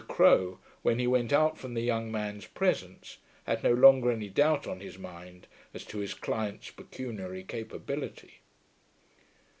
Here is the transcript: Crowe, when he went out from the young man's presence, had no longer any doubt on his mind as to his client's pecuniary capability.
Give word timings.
Crowe, 0.07 0.57
when 0.81 0.97
he 0.97 1.05
went 1.05 1.31
out 1.31 1.59
from 1.59 1.75
the 1.75 1.83
young 1.83 2.11
man's 2.11 2.47
presence, 2.47 3.19
had 3.43 3.63
no 3.63 3.71
longer 3.71 4.09
any 4.09 4.29
doubt 4.29 4.65
on 4.65 4.79
his 4.79 4.97
mind 4.97 5.45
as 5.75 5.85
to 5.85 5.99
his 5.99 6.15
client's 6.15 6.71
pecuniary 6.71 7.43
capability. 7.43 8.39